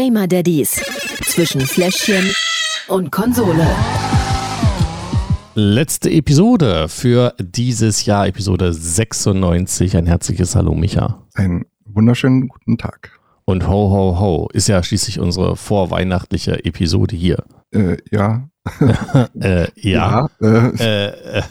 [0.00, 0.82] Gamer Daddies
[1.26, 2.32] zwischen Fläschchen
[2.88, 3.66] und Konsole.
[5.54, 9.98] Letzte Episode für dieses Jahr, Episode 96.
[9.98, 11.22] Ein herzliches Hallo, Micha.
[11.34, 13.20] Einen wunderschönen guten Tag.
[13.44, 17.44] Und ho, ho, ho, ist ja schließlich unsere vorweihnachtliche Episode hier.
[17.70, 18.48] Äh, ja.
[19.38, 20.30] äh, ja.
[20.40, 21.42] ja äh, äh,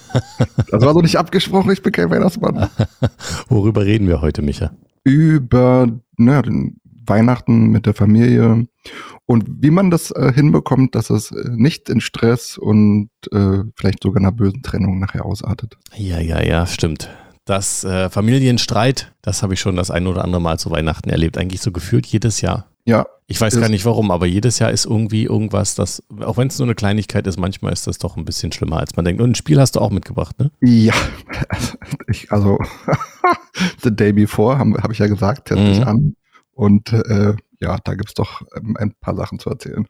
[0.72, 2.68] das war so nicht abgesprochen, ich bin kein Weihnachtsmann.
[3.48, 4.72] Worüber reden wir heute, Micha?
[5.04, 5.88] Über
[6.18, 6.80] na, den
[7.10, 8.68] Weihnachten mit der Familie
[9.26, 14.04] und wie man das äh, hinbekommt, dass es äh, nicht in Stress und äh, vielleicht
[14.04, 15.78] sogar einer bösen Trennung nachher ausartet.
[15.96, 17.10] Ja, ja, ja, stimmt.
[17.46, 21.38] Das äh, Familienstreit, das habe ich schon das ein oder andere Mal zu Weihnachten erlebt,
[21.38, 22.68] eigentlich so gefühlt jedes Jahr.
[22.86, 23.06] Ja.
[23.28, 26.58] Ich weiß gar nicht warum, aber jedes Jahr ist irgendwie irgendwas, das, auch wenn es
[26.58, 29.22] nur eine Kleinigkeit ist, manchmal ist das doch ein bisschen schlimmer, als man denkt.
[29.22, 30.50] Und ein Spiel hast du auch mitgebracht, ne?
[30.62, 30.96] Ja,
[32.08, 32.58] ich, also
[33.84, 35.88] The Day Before, habe hab ich ja gesagt, teste mhm.
[35.88, 36.16] an.
[36.60, 39.88] Und äh, ja, da gibt es doch ähm, ein paar Sachen zu erzählen.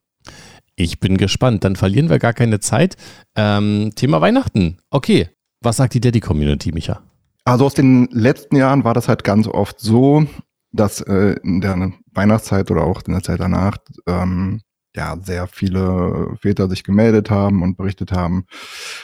[0.75, 1.63] Ich bin gespannt.
[1.63, 2.95] Dann verlieren wir gar keine Zeit.
[3.35, 4.77] Ähm, Thema Weihnachten.
[4.91, 5.29] Okay.
[5.61, 7.01] Was sagt die Daddy-Community, Micha?
[7.43, 10.27] Also aus den letzten Jahren war das halt ganz oft so,
[10.71, 14.61] dass äh, in der Weihnachtszeit oder auch in der Zeit danach ähm,
[14.99, 18.45] ja sehr viele Väter sich gemeldet haben und berichtet haben,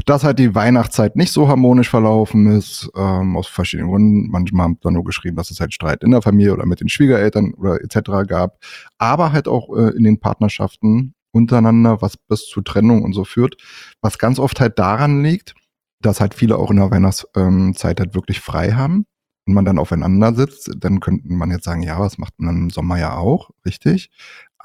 [0.05, 4.29] dass halt die Weihnachtszeit nicht so harmonisch verlaufen ist, ähm, aus verschiedenen Gründen.
[4.29, 6.89] Manchmal haben dann nur geschrieben, dass es halt Streit in der Familie oder mit den
[6.89, 8.27] Schwiegereltern oder etc.
[8.27, 8.57] gab,
[8.97, 13.55] aber halt auch äh, in den Partnerschaften untereinander, was bis zu Trennung und so führt,
[14.01, 15.55] was ganz oft halt daran liegt,
[16.01, 19.05] dass halt viele auch in der Weihnachtszeit halt wirklich frei haben
[19.45, 22.69] und man dann aufeinander sitzt, dann könnte man jetzt sagen, ja, was macht man im
[22.69, 24.09] Sommer ja auch, richtig.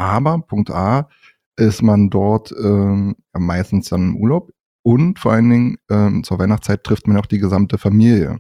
[0.01, 1.11] Aber Punkt A
[1.57, 4.51] ist man dort ähm, meistens dann im Urlaub
[4.83, 8.39] und vor allen Dingen ähm, zur Weihnachtszeit trifft man auch die gesamte Familie.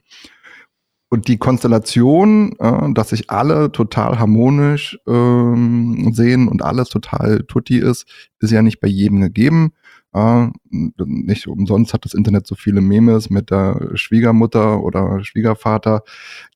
[1.11, 7.77] Und die Konstellation, äh, dass sich alle total harmonisch ähm, sehen und alles total tutti
[7.77, 8.07] ist,
[8.39, 9.75] ist ja nicht bei jedem gegeben.
[10.15, 16.05] Äh, nicht umsonst hat das Internet so viele Memes mit der Schwiegermutter oder Schwiegervater.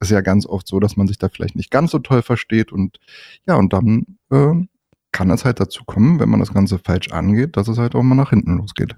[0.01, 2.73] Ist ja ganz oft so, dass man sich da vielleicht nicht ganz so toll versteht
[2.73, 3.01] und
[3.47, 4.55] ja, und dann äh,
[5.15, 8.03] kann es halt dazu kommen, wenn man das Ganze falsch angeht, dass es halt auch
[8.03, 8.97] mal nach hinten losgeht.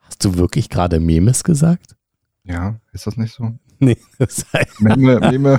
[0.00, 1.96] Hast du wirklich gerade Memes gesagt?
[2.42, 3.52] Ja, ist das nicht so?
[3.80, 5.58] Nee, das heißt Meme, Meme.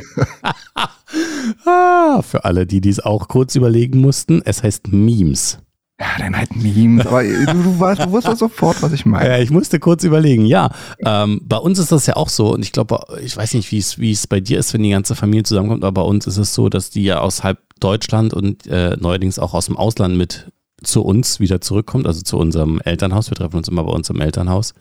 [1.66, 5.60] ah, für alle, die dies auch kurz überlegen mussten, es heißt Memes.
[6.00, 7.06] Ja, dann halt Memes.
[7.06, 9.30] Aber du, du, weißt, du wusstest sofort, was ich meine.
[9.30, 10.46] Ja, ich musste kurz überlegen.
[10.46, 12.54] Ja, ähm, bei uns ist das ja auch so.
[12.54, 15.44] Und ich glaube, ich weiß nicht, wie es bei dir ist, wenn die ganze Familie
[15.44, 18.96] zusammenkommt, aber bei uns ist es so, dass die ja aus halb Deutschland und äh,
[18.98, 20.52] neuerdings auch aus dem Ausland mit
[20.84, 23.30] zu uns wieder zurückkommt, also zu unserem Elternhaus.
[23.30, 24.74] Wir treffen uns immer bei uns im Elternhaus.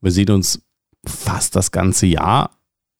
[0.00, 0.62] Wir sehen uns
[1.06, 2.50] fast das ganze Jahr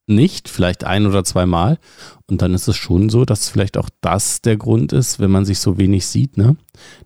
[0.06, 1.78] nicht, vielleicht ein oder zweimal.
[2.26, 5.44] Und dann ist es schon so, dass vielleicht auch das der Grund ist, wenn man
[5.44, 6.56] sich so wenig sieht, ne?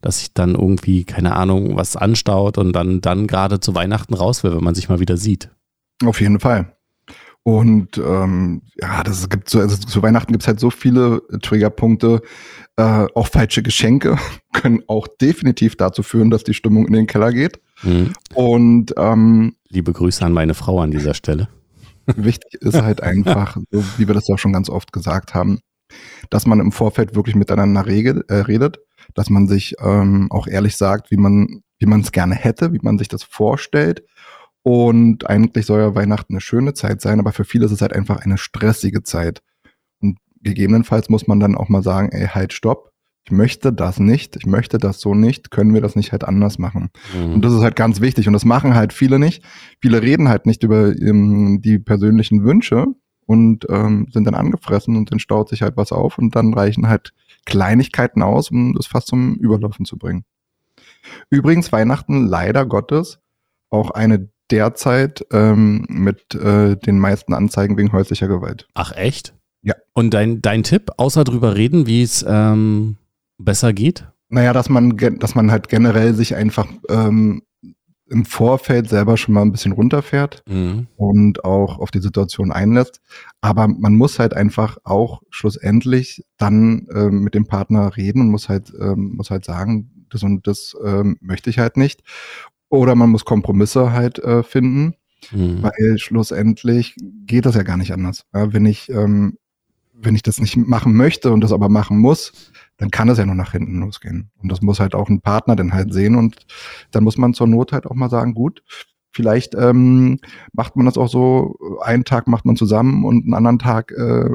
[0.00, 4.42] Dass sich dann irgendwie, keine Ahnung, was anstaut und dann, dann gerade zu Weihnachten raus
[4.42, 5.50] will, wenn man sich mal wieder sieht.
[6.04, 6.76] Auf jeden Fall.
[7.48, 12.20] Und ähm, ja, das gibt so, also zu Weihnachten gibt es halt so viele Triggerpunkte.
[12.76, 14.18] Äh, auch falsche Geschenke
[14.52, 17.58] können auch definitiv dazu führen, dass die Stimmung in den Keller geht.
[17.82, 18.12] Mhm.
[18.34, 21.48] Und ähm, liebe Grüße an meine Frau an dieser Stelle.
[22.16, 25.60] Wichtig ist halt einfach, so wie wir das ja schon ganz oft gesagt haben,
[26.28, 28.80] dass man im Vorfeld wirklich miteinander rege, äh, redet,
[29.14, 32.80] dass man sich ähm, auch ehrlich sagt, wie man wie man es gerne hätte, wie
[32.82, 34.02] man sich das vorstellt
[34.68, 37.94] und eigentlich soll ja Weihnachten eine schöne Zeit sein, aber für viele ist es halt
[37.94, 39.40] einfach eine stressige Zeit.
[40.02, 42.92] Und gegebenenfalls muss man dann auch mal sagen, ey, halt, stopp.
[43.24, 46.58] Ich möchte das nicht, ich möchte das so nicht, können wir das nicht halt anders
[46.58, 46.90] machen.
[47.16, 47.32] Mhm.
[47.32, 49.42] Und das ist halt ganz wichtig und das machen halt viele nicht.
[49.80, 52.88] Viele reden halt nicht über ähm, die persönlichen Wünsche
[53.24, 56.88] und ähm, sind dann angefressen und dann staut sich halt was auf und dann reichen
[56.88, 57.14] halt
[57.46, 60.26] Kleinigkeiten aus, um das fast zum Überlaufen zu bringen.
[61.30, 63.18] Übrigens Weihnachten leider Gottes
[63.70, 68.66] auch eine derzeit ähm, mit äh, den meisten Anzeigen wegen häuslicher Gewalt.
[68.74, 69.34] Ach echt?
[69.62, 69.74] Ja.
[69.92, 72.96] Und dein, dein Tipp, außer drüber reden, wie es ähm,
[73.38, 74.06] besser geht?
[74.28, 77.42] Naja, dass man, dass man halt generell sich einfach ähm,
[78.10, 80.86] im Vorfeld selber schon mal ein bisschen runterfährt mhm.
[80.96, 83.00] und auch auf die Situation einlässt.
[83.40, 88.48] Aber man muss halt einfach auch schlussendlich dann ähm, mit dem Partner reden und muss
[88.48, 92.02] halt, ähm, muss halt sagen, das und das ähm, möchte ich halt nicht.
[92.70, 94.94] Oder man muss Kompromisse halt äh, finden,
[95.32, 95.62] mhm.
[95.62, 96.94] weil schlussendlich
[97.26, 98.26] geht das ja gar nicht anders.
[98.34, 99.38] Ja, wenn ich, ähm,
[99.92, 103.26] wenn ich das nicht machen möchte und das aber machen muss, dann kann das ja
[103.26, 104.30] nur nach hinten losgehen.
[104.36, 106.36] Und das muss halt auch ein Partner dann halt sehen und
[106.90, 108.62] dann muss man zur Not halt auch mal sagen, gut,
[109.10, 110.18] vielleicht ähm,
[110.52, 114.30] macht man das auch so, einen Tag macht man zusammen und einen anderen Tag äh,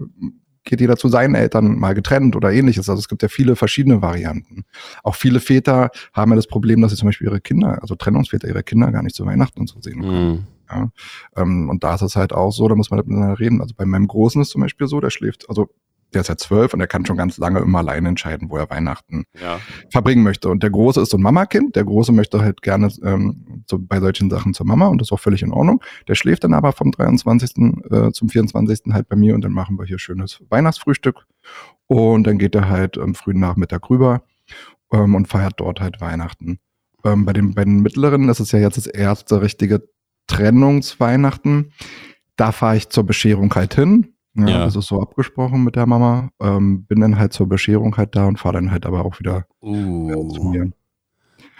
[0.63, 2.89] geht jeder zu seinen Eltern mal getrennt oder ähnliches.
[2.89, 4.65] Also es gibt ja viele verschiedene Varianten.
[5.04, 8.48] Auch viele Väter haben ja das Problem, dass sie zum Beispiel ihre Kinder, also Trennungsväter,
[8.48, 10.31] ihre Kinder gar nicht zu Weihnachten und so sehen können.
[10.31, 10.44] Mhm.
[10.69, 10.89] Ja,
[11.36, 13.62] ähm, und da ist es halt auch so, da muss man miteinander reden.
[13.62, 15.69] Also bei meinem Großen ist zum Beispiel so, der schläft, also
[16.15, 18.69] der ist ja zwölf und der kann schon ganz lange immer alleine entscheiden, wo er
[18.69, 19.60] Weihnachten Ja.
[19.92, 20.50] verbringen möchte.
[20.50, 21.75] Und der Große ist so ein Mamakind.
[21.75, 25.12] Der Große möchte halt gerne ähm, so bei solchen Sachen zur Mama und das ist
[25.12, 25.81] auch völlig in Ordnung.
[26.07, 27.51] Der schläft dann aber vom 23.
[27.92, 28.94] Äh, zum 24.
[28.94, 31.25] halt bei mir und dann machen wir hier schönes Weihnachtsfrühstück.
[31.88, 34.24] Und dann geht er halt am frühen Nachmittag rüber
[34.92, 36.59] ähm, und feiert dort halt Weihnachten.
[37.04, 39.83] Ähm, bei, den, bei den Mittleren, das ist ja jetzt das erste richtige
[40.27, 41.71] Trennungsweihnachten.
[42.36, 44.12] Da fahre ich zur Bescherung halt hin.
[44.35, 44.65] Ja, Ja.
[44.65, 46.30] Das ist so abgesprochen mit der Mama.
[46.41, 49.45] Ähm, bin dann halt zur Bescherung halt da und fahre dann halt aber auch wieder
[49.62, 50.50] äh, zu Uh.
[50.50, 50.71] mir.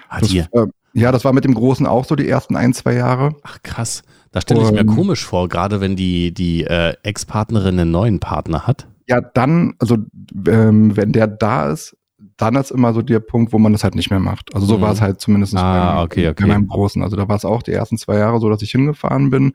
[0.09, 0.47] Hat Das, äh,
[0.93, 3.35] ja, das war mit dem Großen auch so die ersten ein, zwei Jahre.
[3.43, 4.03] Ach krass.
[4.31, 8.65] Da stelle ich mir komisch vor, gerade wenn die, die äh, Ex-Partnerin einen neuen Partner
[8.67, 8.87] hat.
[9.07, 9.97] Ja, dann, also
[10.47, 11.95] ähm, wenn der da ist,
[12.37, 14.53] dann ist immer so der Punkt, wo man das halt nicht mehr macht.
[14.55, 14.81] Also so Mhm.
[14.81, 16.43] war es halt zumindest Ah, beim, okay, okay.
[16.43, 17.03] bei meinem Großen.
[17.03, 19.53] Also da war es auch die ersten zwei Jahre so, dass ich hingefahren bin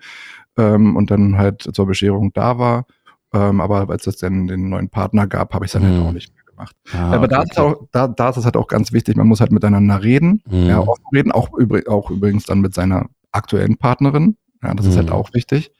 [0.57, 2.85] ähm, und dann halt zur Bescherung da war.
[3.33, 5.97] Ähm, aber als es dann den neuen Partner gab, habe ich es dann Mhm.
[5.99, 6.77] halt auch nicht mehr gemacht.
[6.93, 9.27] Ah, aber da, okay, ist auch, da, da ist es halt auch ganz wichtig, man
[9.29, 10.43] muss halt miteinander reden.
[10.51, 10.67] Mhm.
[10.67, 14.37] Ja, offen reden, auch, übrig, auch übrigens dann mit seiner aktuellen Partnerin.
[14.63, 14.99] Ja, das ist Mhm.
[14.99, 15.71] halt auch wichtig.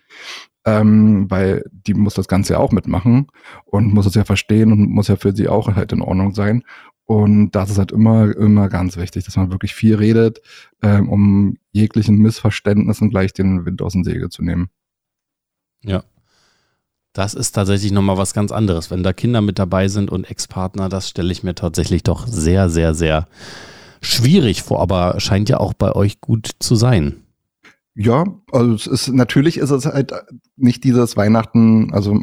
[0.67, 3.29] Ähm, weil die muss das Ganze ja auch mitmachen
[3.65, 6.63] und muss es ja verstehen und muss ja für sie auch halt in Ordnung sein.
[7.07, 10.43] Und das ist halt immer, immer ganz wichtig, dass man wirklich viel redet,
[10.83, 14.69] ähm, um jeglichen Missverständnissen gleich den Wind aus dem Segel zu nehmen.
[17.19, 18.93] Das ist tatsächlich nochmal was ganz anderes.
[18.93, 22.71] Wenn da Kinder mit dabei sind und Ex-Partner, das stelle ich mir tatsächlich doch sehr,
[22.71, 23.27] sehr, sehr
[24.01, 27.25] schwierig vor, aber scheint ja auch bei euch gut zu sein.
[27.97, 28.23] Ja,
[28.53, 30.13] also es ist natürlich ist es halt
[30.55, 32.21] nicht dieses Weihnachten, also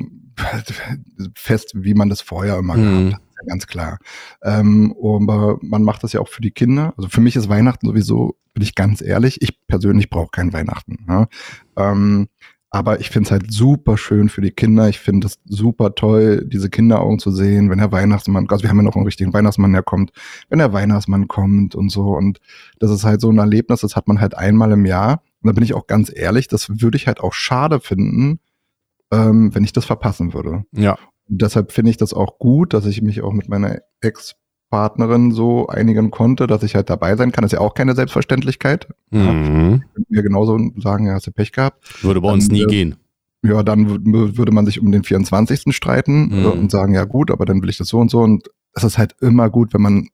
[1.35, 3.09] fest, wie man das vorher immer Mhm.
[3.09, 3.97] gehabt hat, ganz klar.
[4.43, 6.93] Ähm, aber man macht das ja auch für die Kinder.
[6.95, 11.03] Also für mich ist Weihnachten sowieso, bin ich ganz ehrlich, ich persönlich brauche kein Weihnachten.
[11.05, 11.27] Ne?
[11.75, 12.29] Ähm,
[12.75, 14.89] aber ich finde es halt super schön für die Kinder.
[14.89, 18.75] Ich finde es super toll, diese Kinderaugen zu sehen, wenn der Weihnachtsmann, also wir haben
[18.75, 20.11] ja noch einen richtigen Weihnachtsmann, der kommt,
[20.49, 22.09] wenn der Weihnachtsmann kommt und so.
[22.17, 22.41] Und
[22.79, 25.21] das ist halt so ein Erlebnis, das hat man halt einmal im Jahr.
[25.41, 28.41] Und da bin ich auch ganz ehrlich, das würde ich halt auch schade finden,
[29.09, 30.65] ähm, wenn ich das verpassen würde.
[30.73, 30.97] Ja.
[31.29, 33.79] Und deshalb finde ich das auch gut, dass ich mich auch mit meiner
[34.75, 37.43] Ex-Partnerin so einigen konnte, dass ich halt dabei sein kann.
[37.43, 38.87] Das ist ja auch keine Selbstverständlichkeit.
[39.11, 39.83] Mhm.
[40.09, 42.03] Mir genauso sagen, ja, hast du Pech gehabt.
[42.03, 42.95] Würde bei uns Dann, nie äh, gehen.
[43.43, 45.73] Ja, dann wü- würde man sich um den 24.
[45.73, 46.45] streiten Mhm.
[46.45, 48.19] äh, und sagen, ja gut, aber dann will ich das so und so.
[48.21, 50.07] Und es ist halt immer gut, wenn man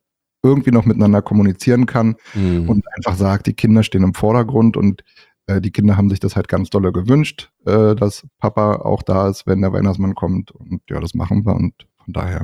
[0.43, 2.69] irgendwie noch miteinander kommunizieren kann Mhm.
[2.69, 5.03] und einfach sagt, die Kinder stehen im Vordergrund und
[5.47, 9.29] äh, die Kinder haben sich das halt ganz dolle gewünscht, äh, dass Papa auch da
[9.29, 10.51] ist, wenn der Weihnachtsmann kommt.
[10.51, 11.73] Und ja, das machen wir und
[12.03, 12.41] von daher.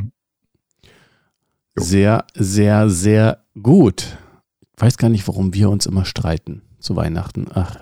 [1.79, 4.17] Sehr, sehr, sehr gut.
[4.75, 7.47] Ich weiß gar nicht, warum wir uns immer streiten zu Weihnachten.
[7.53, 7.75] Ach.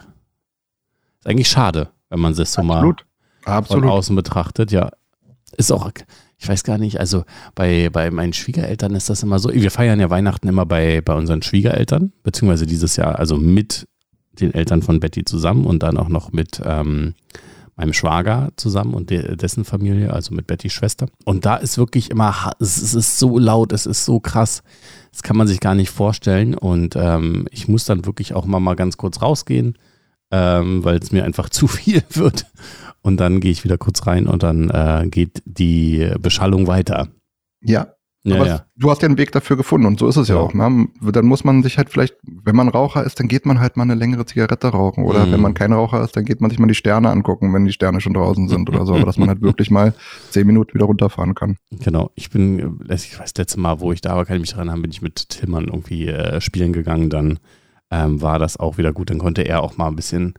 [1.20, 3.06] Ist eigentlich schade, wenn man das so mal Absolut.
[3.44, 3.90] von Absolut.
[3.90, 4.72] außen betrachtet.
[4.72, 4.92] Ja,
[5.58, 5.90] ist auch,
[6.38, 7.24] ich weiß gar nicht, also
[7.56, 9.54] bei, bei meinen Schwiegereltern ist das immer so.
[9.54, 13.88] Wir feiern ja Weihnachten immer bei, bei unseren Schwiegereltern, beziehungsweise dieses Jahr, also mit
[14.34, 17.16] den Eltern von Betty zusammen und dann auch noch mit ähm,
[17.76, 21.08] meinem Schwager zusammen und de dessen Familie, also mit Bettys Schwester.
[21.26, 24.64] Und da ist wirklich immer, es ist so laut, es ist so krass,
[25.12, 26.56] das kann man sich gar nicht vorstellen.
[26.56, 29.78] Und ähm, ich muss dann wirklich auch mal, mal ganz kurz rausgehen,
[30.32, 32.46] ähm, weil es mir einfach zu viel wird.
[33.02, 37.10] Und dann gehe ich wieder kurz rein und dann äh, geht die Beschallung weiter.
[37.62, 37.95] Ja,
[38.28, 38.66] Ja, aber ja.
[38.76, 40.42] du hast ja einen Weg dafür gefunden und so ist es ja, Ja.
[40.42, 40.54] auch.
[40.56, 40.88] Ne?
[41.00, 43.84] Dann muss man sich halt vielleicht, wenn man Raucher ist, dann geht man halt mal
[43.84, 45.04] eine längere Zigarette rauchen.
[45.06, 45.32] Oder Mhm.
[45.34, 47.72] wenn man kein Raucher ist, dann geht man sich mal die Sterne angucken, wenn die
[47.72, 48.96] Sterne schon draußen sind oder so.
[48.96, 49.94] Aber dass man halt wirklich mal
[50.32, 51.58] zehn Minuten wieder runterfahren kann.
[51.84, 52.10] Genau.
[52.16, 54.72] Ich bin, äh, ich weiß, letzte Mal, wo ich da war, kann ich mich daran
[54.72, 57.10] haben, bin ich mit Tillmann irgendwie äh, spielen gegangen.
[57.12, 57.38] Dann
[57.92, 59.12] ähm, war das auch wieder gut.
[59.12, 60.34] Dann konnte er auch mal ein bisschen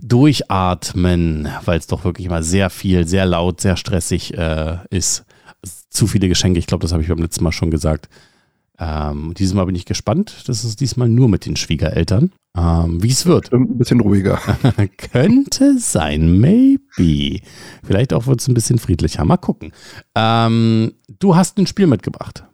[0.00, 5.24] durchatmen, weil es doch wirklich mal sehr viel, sehr laut, sehr stressig äh, ist.
[5.90, 6.58] Zu viele Geschenke.
[6.58, 8.08] Ich glaube, das habe ich beim letzten Mal schon gesagt.
[8.78, 10.44] Ähm, dieses Mal bin ich gespannt.
[10.46, 12.32] Das ist diesmal nur mit den Schwiegereltern.
[12.56, 13.48] Ähm, Wie es wird.
[13.48, 14.40] Stimmt, ein bisschen ruhiger.
[15.12, 17.40] Könnte sein, maybe.
[17.84, 19.24] Vielleicht auch wird es ein bisschen friedlicher.
[19.24, 19.72] Mal gucken.
[20.14, 22.44] Ähm, du hast ein Spiel mitgebracht.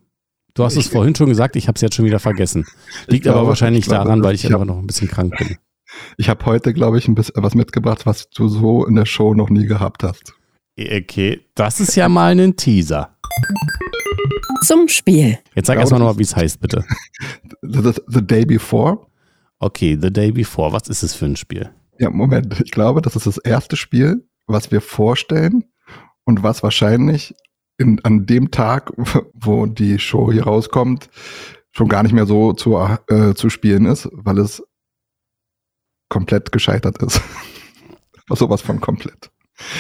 [0.55, 2.65] Du hast es vorhin schon gesagt, ich habe es jetzt schon wieder vergessen.
[3.09, 5.37] Liegt glaube, aber wahrscheinlich ich glaube, daran, weil ich ich einfach noch ein bisschen krank
[5.37, 5.57] bin.
[6.17, 9.35] Ich habe heute, glaube ich, ein bisschen was mitgebracht, was du so in der Show
[9.35, 10.35] noch nie gehabt hast.
[10.79, 13.17] Okay, das ist ja mal ein Teaser.
[14.67, 15.39] Zum Spiel.
[15.55, 16.85] Jetzt sag erstmal nochmal, wie es heißt, bitte.
[17.63, 19.07] The, the, the Day Before.
[19.59, 20.73] Okay, The Day Before.
[20.73, 21.71] Was ist es für ein Spiel?
[21.99, 22.61] Ja, Moment.
[22.61, 25.65] Ich glaube, das ist das erste Spiel, was wir vorstellen
[26.25, 27.35] und was wahrscheinlich
[27.79, 28.93] in, an dem Tag,
[29.33, 31.09] wo die Show hier rauskommt,
[31.73, 32.77] schon gar nicht mehr so zu,
[33.09, 34.63] äh, zu spielen ist, weil es
[36.11, 37.23] komplett gescheitert ist.
[38.29, 39.31] Sowas von komplett.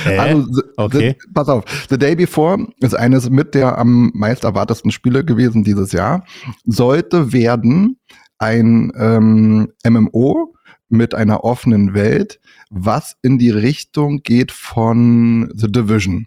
[0.04, 0.18] Äh?
[0.18, 1.16] Also, the, okay.
[1.20, 1.64] the, pass auf.
[1.88, 6.24] The Day Before ist eines mit der am meist erwartesten Spiele gewesen dieses Jahr.
[6.64, 7.98] Sollte werden
[8.38, 10.54] ein ähm, MMO
[10.88, 12.40] mit einer offenen Welt,
[12.70, 16.26] was in die Richtung geht von The Division.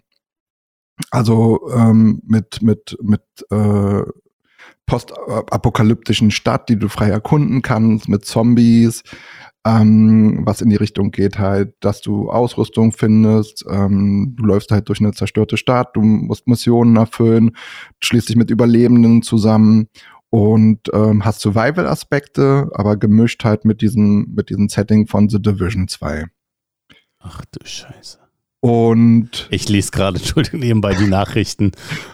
[1.10, 4.02] Also ähm, mit mit mit äh,
[4.86, 9.04] postapokalyptischen Stadt, die du frei erkunden kannst, mit Zombies,
[9.66, 14.88] ähm, was in die Richtung geht halt, dass du Ausrüstung findest, ähm, du läufst halt
[14.88, 17.56] durch eine zerstörte Stadt, du musst Missionen erfüllen,
[18.02, 19.88] schließt dich mit Überlebenden zusammen
[20.30, 25.88] und ähm, hast Survival-Aspekte, aber gemischt halt mit diesem, mit diesem Setting von The Division
[25.88, 26.26] 2.
[27.18, 28.19] Ach du Scheiße.
[28.60, 31.72] Und ich lese gerade, Entschuldigung, nebenbei die Nachrichten.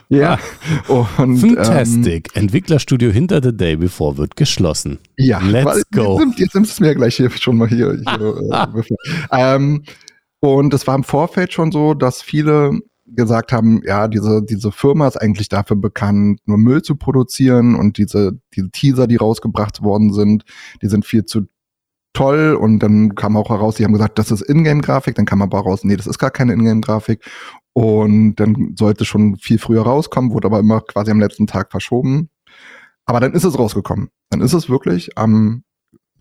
[0.08, 0.38] ja,
[0.86, 2.30] und Fantastic.
[2.34, 4.98] Ähm, Entwicklerstudio hinter The Day Before wird geschlossen.
[5.16, 6.20] Ja, let's go.
[6.20, 8.00] Jetzt, jetzt nimmst du es mir gleich hier schon mal hier.
[8.08, 8.94] hier äh,
[9.32, 9.82] ähm,
[10.40, 15.06] und es war im Vorfeld schon so, dass viele gesagt haben, ja, diese, diese Firma
[15.06, 20.12] ist eigentlich dafür bekannt, nur Müll zu produzieren und diese, diese Teaser, die rausgebracht worden
[20.12, 20.44] sind,
[20.82, 21.42] die sind viel zu
[22.16, 25.61] toll und dann kam auch heraus, die haben gesagt, das ist Ingame-Grafik, dann kam aber
[25.61, 27.23] raus, nee, das ist gar keine Ingame-Grafik
[27.75, 32.30] und dann sollte schon viel früher rauskommen, wurde aber immer quasi am letzten Tag verschoben.
[33.04, 34.08] Aber dann ist es rausgekommen.
[34.30, 35.62] Dann ist es wirklich am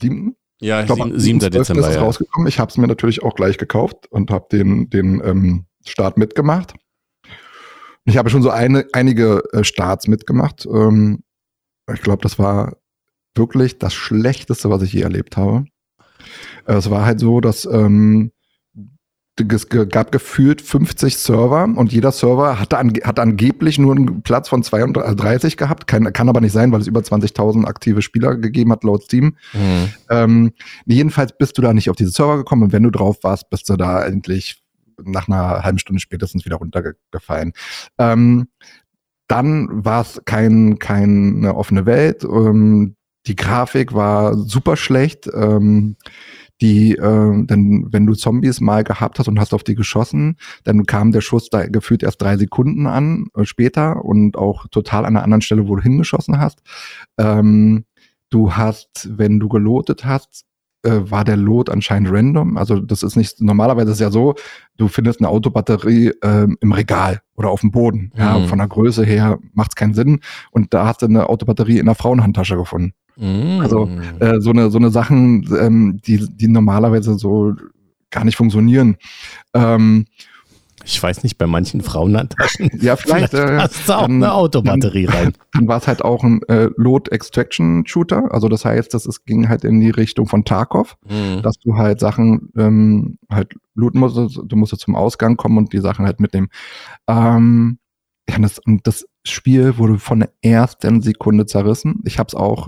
[0.02, 0.36] 7.
[0.60, 1.40] Ja, ich glaube, 7.
[1.40, 2.02] Dezember ist es ja.
[2.02, 2.48] rausgekommen.
[2.50, 6.76] Ich habe es mir natürlich auch gleich gekauft und habe den, den ähm, Start mitgemacht.
[8.04, 10.66] Ich habe schon so eine, einige äh, Starts mitgemacht.
[10.66, 11.24] Ähm,
[11.92, 12.76] ich glaube, das war
[13.34, 15.66] wirklich das Schlechteste, was ich je erlebt habe.
[16.66, 18.32] Es war halt so, dass ähm,
[19.38, 24.48] es gab gefühlt 50 Server und jeder Server hatte, an, hat angeblich nur einen Platz
[24.48, 25.88] von 32 gehabt.
[25.88, 29.36] Kann, kann aber nicht sein, weil es über 20.000 aktive Spieler gegeben hat laut Steam.
[29.54, 29.90] Mhm.
[30.10, 30.52] Ähm,
[30.86, 33.70] jedenfalls bist du da nicht auf diese Server gekommen und wenn du drauf warst, bist
[33.70, 34.64] du da endlich
[35.04, 37.52] nach einer halben Stunde spätestens wieder runtergefallen.
[37.98, 38.48] Ähm,
[39.28, 42.24] dann war es kein, keine offene Welt.
[42.24, 42.95] Ähm,
[43.28, 45.30] die Grafik war super schlecht.
[45.34, 45.96] Ähm,
[46.62, 50.86] die, äh, dann, wenn du Zombies mal gehabt hast und hast auf die geschossen, dann
[50.86, 55.16] kam der Schuss da gefühlt erst drei Sekunden an, äh, später und auch total an
[55.16, 56.62] einer anderen Stelle, wo du hingeschossen hast.
[57.18, 57.86] Ähm,
[58.30, 60.46] du hast, wenn du gelotet hast,
[60.84, 62.58] äh, war der Lot anscheinend random.
[62.58, 64.36] Also das ist nicht, normalerweise ist ja so,
[64.78, 68.12] du findest eine Autobatterie äh, im Regal oder auf dem Boden.
[68.14, 68.20] Mhm.
[68.20, 70.22] Ja, von der Größe her macht es keinen Sinn.
[70.52, 72.94] Und da hast du eine Autobatterie in der Frauenhandtasche gefunden.
[73.18, 73.60] Mm.
[73.62, 77.54] Also äh, so eine so eine Sachen, ähm, die die normalerweise so
[78.12, 78.98] gar nicht funktionieren.
[79.54, 80.06] Ähm,
[80.88, 82.70] ich weiß nicht, bei manchen Frauenhandtaschen.
[82.82, 83.32] ja, vielleicht.
[83.32, 85.34] vielleicht äh, hast du auch dann, eine Autobatterie dann, rein.
[85.54, 88.32] Dann war es halt auch ein äh, Load Extraction Shooter.
[88.32, 91.42] Also das heißt, das ist, ging halt in die Richtung von Tarkov, mhm.
[91.42, 94.40] dass du halt Sachen ähm, halt looten musstest.
[94.46, 96.50] Du musstest zum Ausgang kommen und die Sachen halt mitnehmen.
[97.08, 97.80] Ähm,
[98.30, 102.02] ja, das, und das Spiel wurde von der ersten Sekunde zerrissen.
[102.06, 102.68] Ich habe es auch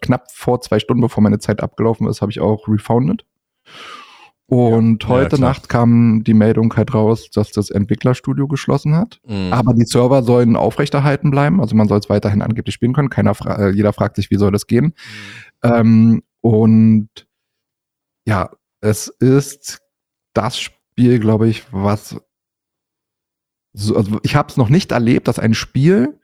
[0.00, 3.24] knapp vor zwei Stunden, bevor meine Zeit abgelaufen ist, habe ich auch refounded.
[4.46, 9.20] Und ja, heute ja, Nacht kam die Meldung halt raus, dass das Entwicklerstudio geschlossen hat.
[9.26, 9.52] Mhm.
[9.52, 11.60] Aber die Server sollen aufrechterhalten bleiben.
[11.60, 13.08] Also man soll es weiterhin angeblich spielen können.
[13.08, 14.94] Keiner fra äh, jeder fragt sich, wie soll das gehen.
[15.64, 15.72] Mhm.
[15.72, 17.08] Ähm, und
[18.26, 19.80] ja, es ist
[20.34, 22.20] das Spiel, glaube ich, was
[23.74, 26.18] so, also ich habe es noch nicht erlebt, dass ein Spiel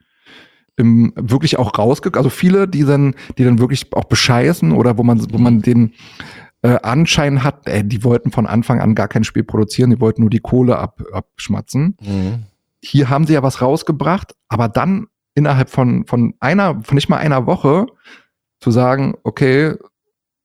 [0.77, 2.17] im, wirklich auch rausgeht.
[2.17, 5.93] Also viele, die dann, die dann wirklich auch bescheißen oder wo man, wo man den
[6.61, 10.21] äh, Anschein hat, ey, die wollten von Anfang an gar kein Spiel produzieren, die wollten
[10.21, 11.97] nur die Kohle ab, abschmatzen.
[12.01, 12.43] Mhm.
[12.81, 17.17] Hier haben sie ja was rausgebracht, aber dann innerhalb von, von einer, von nicht mal
[17.17, 17.85] einer Woche
[18.59, 19.75] zu sagen, okay,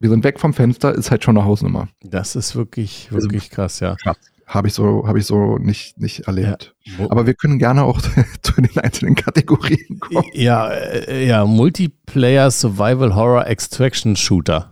[0.00, 1.88] wir sind weg vom Fenster, ist halt schon eine Hausnummer.
[2.02, 3.94] Das ist wirklich, wirklich also, krass, ja.
[3.94, 6.74] Krass habe ich so habe ich so nicht nicht erlebt.
[6.84, 7.10] Ja.
[7.10, 8.00] Aber wir können gerne auch
[8.42, 10.24] zu den einzelnen Kategorien kommen.
[10.32, 14.70] Ja, äh, ja, Multiplayer Survival Horror Extraction Shooter.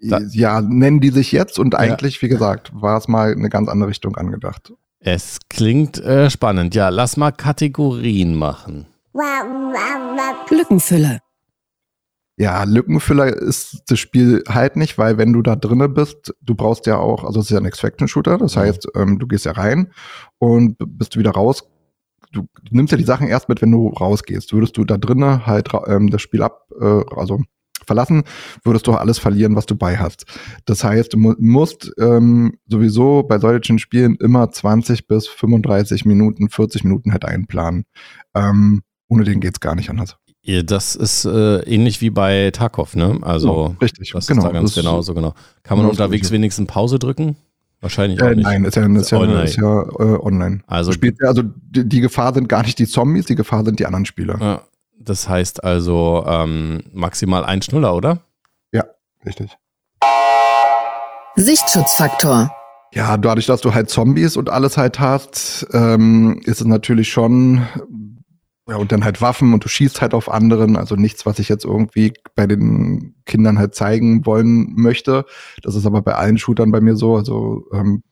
[0.00, 0.20] Da.
[0.32, 2.22] Ja, nennen die sich jetzt und eigentlich, ja.
[2.22, 4.72] wie gesagt, war es mal eine ganz andere Richtung angedacht.
[5.00, 6.74] Es klingt äh, spannend.
[6.74, 8.86] Ja, lass mal Kategorien machen.
[10.50, 11.20] Lückenfüller.
[12.36, 16.86] Ja, Lückenfüller ist das Spiel halt nicht, weil wenn du da drinne bist, du brauchst
[16.86, 18.60] ja auch, also es ist ja ein Extraction-Shooter, das mhm.
[18.60, 19.92] heißt, ähm, du gehst ja rein
[20.38, 21.64] und bist du wieder raus.
[22.32, 24.52] Du nimmst ja die Sachen erst mit, wenn du rausgehst.
[24.52, 27.40] Würdest du da drinne halt ähm, das Spiel ab, äh, also
[27.86, 28.24] verlassen,
[28.64, 30.24] würdest du alles verlieren, was du bei hast.
[30.64, 36.48] Das heißt, du mu musst ähm, sowieso bei solchen Spielen immer 20 bis 35 Minuten,
[36.48, 37.84] 40 Minuten halt einplanen.
[38.34, 40.16] Ähm, ohne den geht's gar nicht anders.
[40.46, 43.18] Ja, das ist äh, ähnlich wie bei Tarkov, ne?
[43.22, 44.42] Also oh, richtig, das genau.
[44.42, 45.32] ist da ganz genauso, genau.
[45.62, 47.36] Kann man genau unterwegs wenigstens Pause drücken?
[47.80, 48.44] Wahrscheinlich auch Äh, nicht.
[48.44, 49.42] nein, ist ja, ist ja, online.
[49.44, 50.60] ist ja äh, online.
[50.66, 53.78] Also- spielst, ja- also die, die Gefahr sind gar nicht die Zombies, die Gefahr sind
[53.78, 54.38] die anderen Spieler.
[54.40, 54.60] Ja,
[54.98, 58.20] das heißt also ähm, maximal ein Schnuller, oder?
[59.26, 59.56] Richtig.
[61.36, 62.50] Sichtschutzfaktor.
[62.92, 67.62] Ja, dadurch, dass du halt Zombies und alles halt hast, ähm, ist es natürlich schon,
[68.68, 71.48] ja, und dann halt Waffen und du schießt halt auf anderen, also nichts, was ich
[71.48, 75.26] jetzt irgendwie bei den Kindern halt zeigen wollen möchte.
[75.62, 78.02] Das ist aber bei allen Shootern bei mir so, also ähm,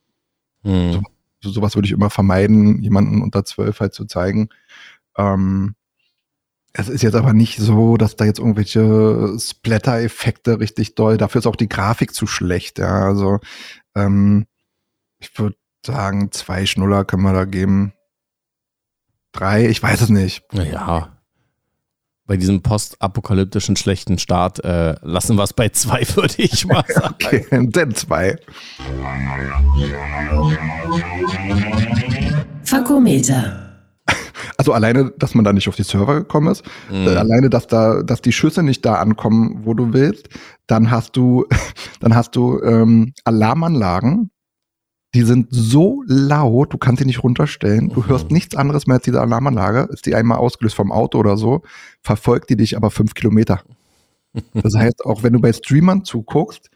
[0.64, 1.04] Hm.
[1.40, 4.48] so, sowas würde ich immer vermeiden, jemanden unter zwölf halt zu zeigen.
[5.16, 5.74] Ähm,
[6.72, 11.46] es ist jetzt aber nicht so, dass da jetzt irgendwelche Splatter-Effekte richtig doll, dafür ist
[11.46, 13.40] auch die Grafik zu schlecht, ja, also
[13.94, 14.46] ähm,
[15.18, 17.92] ich würde sagen, zwei Schnuller können wir da geben.
[19.32, 20.42] Drei, ich weiß es nicht.
[20.52, 21.16] Naja.
[22.26, 27.14] Bei diesem postapokalyptischen schlechten Start äh, lassen wir es bei zwei, würde ich mal sagen.
[27.14, 28.36] Okay, dann zwei.
[32.64, 33.58] Fakometer.
[34.58, 37.06] Also alleine, dass man da nicht auf die Server gekommen ist, Mhm.
[37.08, 40.28] Äh, alleine, dass da, dass die Schüsse nicht da ankommen, wo du willst,
[40.66, 41.46] dann hast du,
[42.00, 44.30] dann hast du ähm, Alarmanlagen,
[45.14, 47.90] die sind so laut, du kannst sie nicht runterstellen.
[47.90, 48.06] Du Mhm.
[48.08, 49.88] hörst nichts anderes mehr als diese Alarmanlage.
[49.92, 51.62] Ist die einmal ausgelöst vom Auto oder so,
[52.00, 53.60] verfolgt die dich aber fünf Kilometer.
[54.54, 56.70] Das heißt, auch wenn du bei Streamern zuguckst,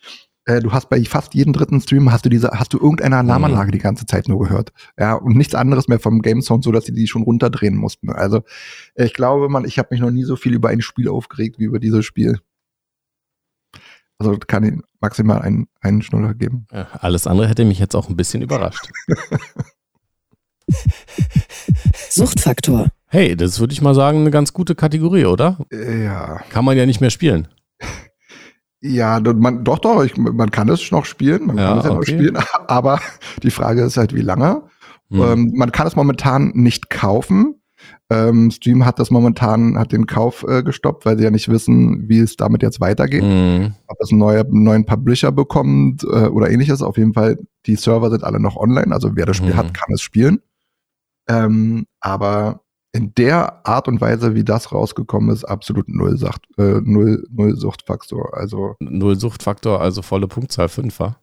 [0.44, 3.72] äh, du hast bei fast jedem dritten Stream hast du diese, hast du irgendeine Alarmanlage
[3.72, 4.72] die ganze Zeit nur gehört.
[4.98, 8.10] Ja, und nichts anderes mehr vom Game Sound, so dass sie die schon runterdrehen mussten.
[8.10, 8.42] Also,
[8.94, 11.64] ich glaube, man, ich habe mich noch nie so viel über ein Spiel aufgeregt wie
[11.64, 12.38] über dieses Spiel.
[14.18, 16.66] Also kann ich maximal einen, einen Schnuller geben.
[16.72, 18.88] Ja, alles andere hätte mich jetzt auch ein bisschen überrascht.
[22.10, 22.88] Suchtfaktor.
[23.08, 25.58] Hey, das würde ich mal sagen, eine ganz gute Kategorie, oder?
[25.72, 26.40] Äh, Ja.
[26.50, 27.48] Kann man ja nicht mehr spielen.
[28.82, 31.90] Ja, man, doch, doch, ich, man kann es noch spielen, man Ja, kann es ja
[31.90, 32.12] noch okay.
[32.12, 32.36] spielen,
[32.68, 33.00] aber
[33.42, 34.62] die Frage ist halt, wie lange.
[35.10, 35.22] Hm.
[35.22, 37.60] Ähm, man kann es momentan nicht kaufen.
[38.08, 42.08] Ähm, Stream hat das momentan, hat den Kauf äh, gestoppt, weil sie ja nicht wissen,
[42.08, 43.22] wie es damit jetzt weitergeht.
[43.22, 43.74] Hm.
[43.88, 46.82] Ob es einen neue, einen neuen Publisher bekommt äh, oder ähnliches.
[46.82, 49.56] Auf jeden Fall, die Server sind alle noch online, also wer das Spiel Mhm.
[49.56, 50.40] hat, kann es spielen.
[51.28, 52.60] Ähm, aber
[52.92, 57.56] in der Art und Weise, wie das rausgekommen ist, absolut null, Sacht, äh, null, null
[57.56, 58.34] Suchtfaktor.
[58.36, 61.18] Also Null Suchtfaktor, also volle Punktzahl Fünfer.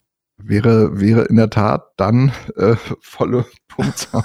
[0.46, 4.24] Wäre, wäre in der Tat dann äh, volle Punktzahl.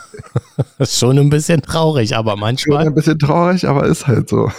[0.78, 2.86] Das ist schon ein bisschen traurig, aber Schon manchmal.
[2.86, 4.50] ein bisschen traurig, aber ist halt so.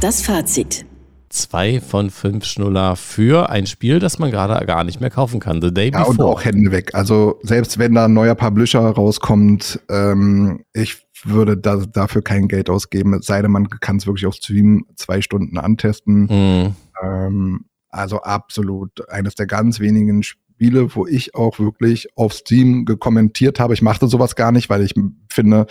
[0.00, 0.86] Das Fazit.
[1.34, 5.60] Zwei von fünf Schnuller für ein Spiel, das man gerade gar nicht mehr kaufen kann.
[5.60, 6.32] The Day Ja, und Before.
[6.32, 6.94] auch Hände weg.
[6.94, 12.70] Also selbst wenn da ein neuer Publisher rauskommt, ähm, ich würde da, dafür kein Geld
[12.70, 16.28] ausgeben, es sei denn, man kann es wirklich auf Stream zwei Stunden antesten.
[16.28, 16.76] Hm.
[17.02, 23.58] Ähm, also absolut eines der ganz wenigen Spiele, wo ich auch wirklich auf Steam gekommentiert
[23.58, 23.74] habe.
[23.74, 24.94] Ich machte sowas gar nicht, weil ich
[25.28, 25.66] finde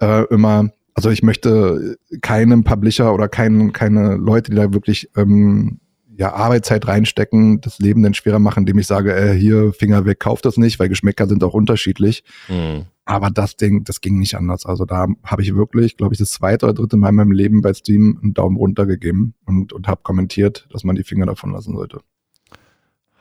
[0.00, 5.80] äh, immer, also ich möchte keinem Publisher oder keinen, keine Leute, die da wirklich ähm,
[6.16, 10.20] ja, Arbeitszeit reinstecken, das Leben dann schwerer machen, indem ich sage, äh, hier, Finger weg,
[10.20, 12.22] kauft das nicht, weil Geschmäcker sind auch unterschiedlich.
[12.46, 12.84] Hm.
[13.04, 14.64] Aber das Ding, das ging nicht anders.
[14.66, 17.62] Also da habe ich wirklich, glaube ich, das zweite oder dritte Mal in meinem Leben
[17.62, 21.50] bei Steam einen Daumen runter gegeben und, und habe kommentiert, dass man die Finger davon
[21.50, 22.00] lassen sollte.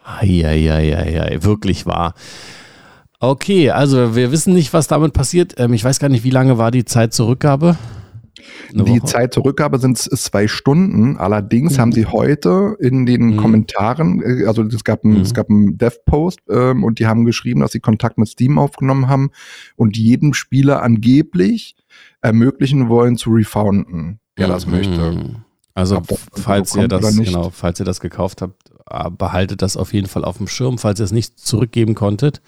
[0.04, 2.14] Eieieiei, wirklich wahr.
[3.24, 5.54] Okay, also wir wissen nicht, was damit passiert.
[5.58, 7.78] Ähm, ich weiß gar nicht, wie lange war die Zeit zur Rückgabe?
[8.74, 9.04] Eine die Woche?
[9.06, 11.18] Zeit zur Rückgabe sind zwei Stunden.
[11.18, 13.38] Allerdings haben sie heute in den Mhm.
[13.38, 15.22] Kommentaren, äh, also es gab ein, Mhm.
[15.22, 19.08] es gab einen Dev-Post ähm, und die haben geschrieben, dass sie Kontakt mit Steam aufgenommen
[19.08, 19.30] haben
[19.76, 21.76] und jedem Spieler angeblich
[22.22, 24.72] ermöglichen wollen zu refounden, der das Mhm.
[24.72, 25.36] möchte.
[25.76, 29.94] Also dann falls ihr das genau, falls ihr das gekauft habt, äh, behaltet das auf
[29.94, 32.42] jeden Fall auf dem Schirm, falls ihr es nicht zurückgeben konntet.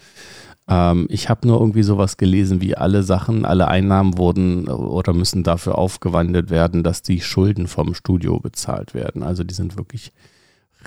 [0.68, 5.42] Ähm, ich habe nur irgendwie sowas gelesen, wie alle Sachen, alle Einnahmen wurden oder müssen
[5.42, 9.22] dafür aufgewandelt werden, dass die Schulden vom Studio bezahlt werden.
[9.22, 10.12] Also die sind wirklich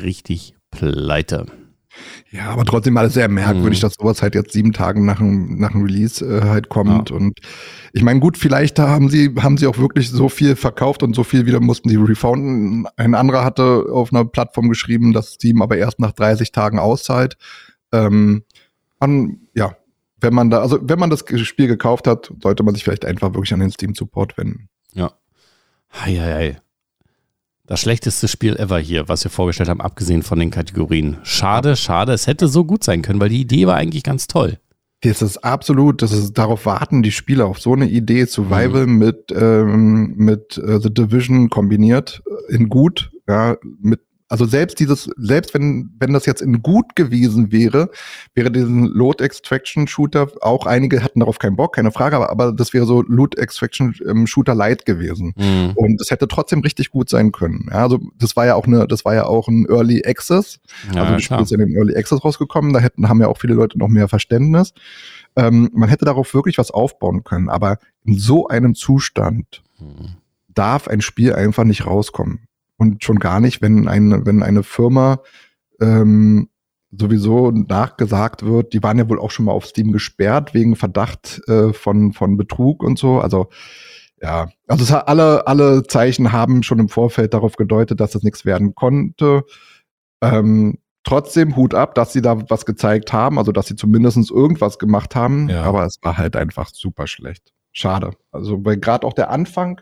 [0.01, 1.45] richtig pleite.
[2.31, 3.81] Ja, aber trotzdem alles sehr merkwürdig, Mhm.
[3.81, 7.09] dass sowas halt jetzt sieben Tage nach dem, nach dem Release äh, halt kommt.
[7.09, 7.39] Und
[7.91, 11.23] ich meine, gut, vielleicht haben sie, haben sie auch wirklich so viel verkauft und so
[11.23, 12.85] viel wieder mussten sie refounden.
[12.97, 17.35] Ein anderer hatte auf einer Plattform geschrieben, dass Steam aber erst nach 30 Tagen auszahlt.
[17.91, 18.43] Ähm,
[18.99, 19.75] an, ja,
[20.19, 23.33] wenn man da, also wenn man das Spiel gekauft hat, sollte man sich vielleicht einfach
[23.33, 24.69] wirklich an den Steam Support wenden.
[25.93, 26.59] Heieiei.
[27.65, 31.17] Das schlechteste Spiel ever hier, was wir vorgestellt haben, abgesehen von den Kategorien.
[31.23, 32.13] Schade, schade.
[32.13, 34.57] Es hätte so gut sein können, weil die Idee war eigentlich ganz toll.
[35.01, 38.97] Das ist absolut, das ist darauf warten die Spieler auf so eine Idee Survival mhm.
[38.97, 43.99] mit ähm, mit äh, The Division kombiniert äh, in gut, ja, mit
[44.29, 47.89] also selbst dieses, selbst wenn, wenn das jetzt in gut gewesen wäre,
[48.35, 52.51] wäre diesen Load Extraction Shooter, auch einige hatten darauf keinen Bock, keine Frage, aber, aber
[52.51, 55.33] das wäre so Load Extraction ähm, Shooter Light gewesen.
[55.37, 55.71] Mhm.
[55.75, 57.67] Und das hätte trotzdem richtig gut sein können.
[57.71, 60.59] Ja, also das war ja auch eine, das war ja auch ein Early Access.
[60.93, 63.27] Ja, also das Spiel ist ja in den Early Access rausgekommen, da hätten, haben ja
[63.27, 64.73] auch viele Leute noch mehr Verständnis.
[65.37, 70.17] Ähm, man hätte darauf wirklich was aufbauen können, aber in so einem Zustand mhm.
[70.53, 72.46] darf ein Spiel einfach nicht rauskommen.
[72.77, 75.19] Und schon gar nicht, wenn eine, wenn eine Firma
[75.81, 76.49] ähm,
[76.91, 81.41] sowieso nachgesagt wird, die waren ja wohl auch schon mal auf Steam gesperrt wegen Verdacht
[81.47, 83.19] äh, von, von Betrug und so.
[83.19, 83.49] Also
[84.21, 88.23] ja, also es hat alle, alle Zeichen haben schon im Vorfeld darauf gedeutet, dass das
[88.23, 89.43] nichts werden konnte.
[90.21, 94.79] Ähm, trotzdem Hut ab, dass sie da was gezeigt haben, also dass sie zumindest irgendwas
[94.79, 95.63] gemacht haben, ja.
[95.63, 97.53] aber es war halt einfach super schlecht.
[97.71, 98.11] Schade.
[98.31, 99.81] Also, weil gerade auch der Anfang,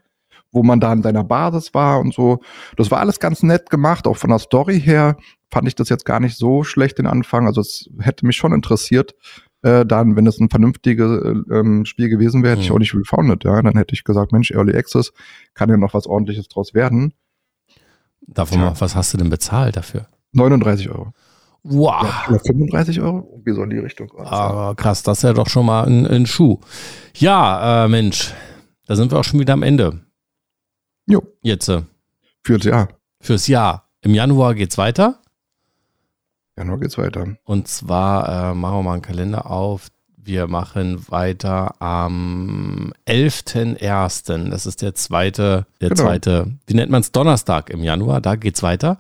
[0.56, 2.40] wo man da in seiner Basis war und so.
[2.78, 5.18] Das war alles ganz nett gemacht, auch von der Story her
[5.52, 7.46] fand ich das jetzt gar nicht so schlecht den Anfang.
[7.46, 9.14] Also es hätte mich schon interessiert,
[9.62, 12.66] äh, dann, wenn es ein vernünftiges äh, ähm, Spiel gewesen wäre, hätte mhm.
[12.66, 13.62] ich auch nicht refounded, ja.
[13.62, 15.12] Dann hätte ich gesagt, Mensch, Early Access
[15.54, 17.14] kann ja noch was ordentliches draus werden.
[18.28, 18.66] Davon ja.
[18.66, 20.08] mal, was hast du denn bezahlt dafür?
[20.34, 21.14] 39 Euro.
[21.64, 22.04] Wow.
[22.30, 23.42] Ja, 35 Euro?
[23.44, 24.12] Wie so in die Richtung.
[24.20, 26.60] Ah, krass, das ist ja doch schon mal ein, ein Schuh.
[27.16, 28.34] Ja, äh, Mensch,
[28.86, 30.05] da sind wir auch schon wieder am Ende.
[31.08, 31.24] Jo.
[31.42, 31.70] Jetzt.
[31.70, 31.84] Äh,
[32.44, 32.90] Fürs Jahr.
[33.20, 33.88] Fürs Jahr.
[34.02, 35.20] Im Januar geht's weiter.
[36.58, 37.36] Januar geht's weiter.
[37.44, 39.90] Und zwar äh, machen wir mal einen Kalender auf.
[40.18, 44.50] Wir machen weiter am 11.01.
[44.50, 46.02] Das ist der zweite, der genau.
[46.02, 48.22] zweite, wie nennt man es, Donnerstag im Januar.
[48.22, 48.98] Da geht's weiter.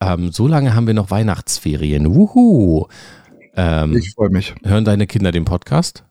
[0.00, 2.14] Ähm, so lange haben wir noch Weihnachtsferien.
[2.14, 2.86] Wuhu.
[3.56, 4.54] Ähm, ich freue mich.
[4.62, 6.04] Hören deine Kinder den Podcast?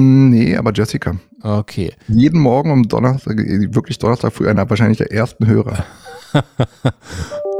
[0.00, 1.16] Nee, aber Jessica.
[1.42, 1.92] Okay.
[2.08, 5.84] Jeden Morgen um Donnerstag, wirklich Donnerstag früh, einer wahrscheinlich der ersten Hörer.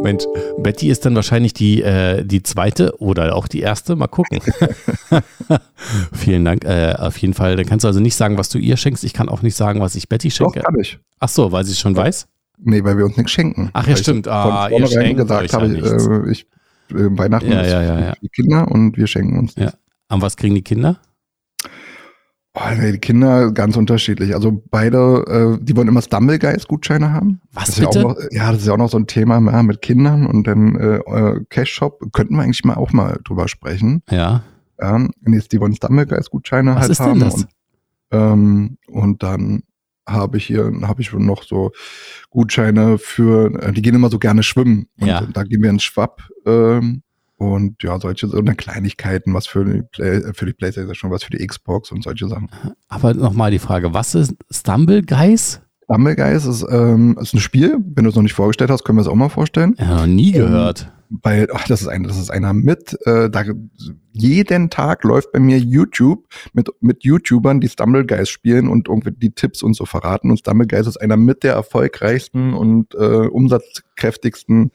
[0.03, 0.25] Mensch,
[0.59, 3.97] Betty ist dann wahrscheinlich die, äh, die zweite oder auch die erste.
[3.97, 4.41] Mal gucken.
[6.13, 6.65] Vielen Dank.
[6.65, 7.57] Äh, auf jeden Fall.
[7.57, 9.05] Dann kannst du also nicht sagen, was du ihr schenkst.
[9.05, 10.61] Ich kann auch nicht sagen, was ich Betty schenke.
[10.61, 10.99] Doch, kann ich.
[11.19, 12.05] Ach so, weil sie es schon ja.
[12.05, 12.27] weiß?
[12.63, 13.71] Nee, weil wir uns nichts schenken.
[13.75, 14.27] Ach ja, weil stimmt.
[14.27, 16.47] Ich ah, ihr schenkt gesagt habe, ja ich, äh, ich
[16.91, 19.73] äh, Weihnachten ja, ja, ja, die Kinder und wir schenken uns nichts.
[19.73, 19.79] Ja.
[20.09, 21.01] An was kriegen die Kinder?
[22.55, 24.35] Oh, nee, die Kinder ganz unterschiedlich.
[24.35, 27.41] Also beide, äh, die wollen immer Stumblegeist-Gutscheine haben.
[27.53, 27.99] Was das bitte?
[27.99, 30.49] Ja, noch, ja, das ist ja auch noch so ein Thema ja, mit Kindern und
[30.49, 32.13] dann äh, äh, Cash-Shop.
[32.13, 34.03] Könnten wir eigentlich mal auch mal drüber sprechen.
[34.11, 34.43] Ja.
[34.81, 37.21] Ähm, die wollen Stumblegeist-Gutscheine halt ist haben.
[37.21, 37.35] Denn das?
[37.35, 37.49] Und,
[38.11, 39.63] ähm, und dann
[40.09, 41.71] habe ich hier, habe ich noch so
[42.31, 44.89] Gutscheine für, äh, die gehen immer so gerne schwimmen.
[44.99, 45.25] Und ja.
[45.33, 46.29] da gehen wir ins Schwapp.
[46.47, 47.03] Ähm,
[47.41, 51.31] und ja, solche so eine Kleinigkeiten, was für die, Play, für die Playstation, was für
[51.31, 52.51] die Xbox und solche Sachen.
[52.89, 55.63] Aber nochmal die Frage, was ist Stumble Guys?
[55.85, 58.99] Stumble Guys ist, ähm, ist ein Spiel, wenn du es noch nicht vorgestellt hast, können
[58.99, 59.75] wir es auch mal vorstellen.
[59.79, 60.83] Ja, noch nie gehört.
[60.83, 63.43] Ähm, weil, ach, das ist ein, das ist einer mit, äh, da,
[64.13, 69.13] jeden Tag läuft bei mir YouTube mit, mit YouTubern, die Stumble Guys spielen und irgendwie
[69.13, 70.31] die Tipps und so verraten.
[70.31, 74.73] Und Stumble Guys ist einer mit der erfolgreichsten und äh, umsatzkräftigsten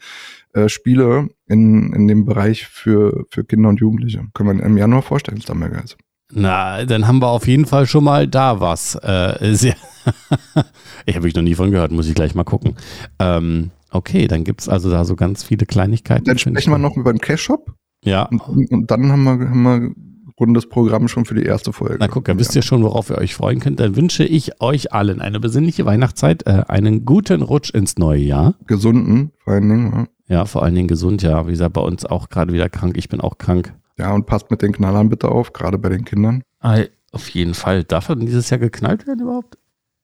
[0.55, 4.25] äh, Spiele in, in dem Bereich für, für Kinder und Jugendliche.
[4.33, 5.97] Können wir im Januar vorstellen, Stumble Guys.
[6.31, 8.95] Na, dann haben wir auf jeden Fall schon mal da was.
[8.95, 9.75] Äh, sehr
[11.05, 12.75] ich habe ich noch nie von gehört, muss ich gleich mal gucken.
[13.19, 16.23] Ähm, okay, dann gibt es also da so ganz viele Kleinigkeiten.
[16.23, 17.73] Dann sprechen wir noch über den Cash-Shop.
[18.03, 18.23] Ja.
[18.23, 19.91] Und, und, dann haben wir, haben wir
[20.39, 21.97] rundes Programm schon für die erste Folge.
[21.99, 23.79] Na guck, dann wisst ihr schon, worauf ihr euch freuen könnt.
[23.79, 28.55] Dann wünsche ich euch allen eine besinnliche Weihnachtszeit, äh, einen guten Rutsch ins neue Jahr.
[28.67, 29.91] Gesunden, vor allen Dingen.
[29.93, 30.07] Ja.
[30.27, 31.45] Ja, vor allen Dingen gesund, ja.
[31.47, 32.97] Wie gesagt, bei uns auch gerade wieder krank.
[32.97, 33.73] Ich bin auch krank.
[33.97, 36.43] Ja, und passt mit den Knallern bitte auf, gerade bei den Kindern.
[36.59, 36.79] Ah,
[37.11, 37.83] auf jeden Fall.
[37.83, 39.57] Darf er dieses Jahr geknallt werden überhaupt?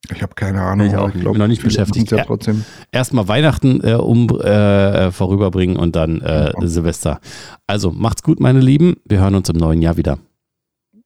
[0.10, 0.88] Ich habe keine Ahnung.
[0.88, 2.12] Ich, auch, ich glaub, bin noch nicht beschäftigt.
[2.12, 2.66] Ja trotzdem.
[2.92, 6.68] Erstmal Weihnachten äh, um, äh, vorüberbringen und dann äh, ja.
[6.68, 7.20] Silvester.
[7.68, 8.96] Also macht's gut, meine Lieben.
[9.06, 10.18] Wir hören uns im neuen Jahr wieder.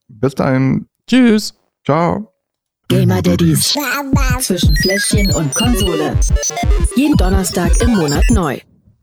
[0.07, 0.87] Bis dahin.
[1.07, 1.55] Tschüss.
[1.85, 2.31] Ciao.
[2.87, 3.75] Gamer Daddies
[4.39, 6.15] zwischen Fläschchen und Konsole.
[6.95, 8.59] Jeden Donnerstag im Monat neu.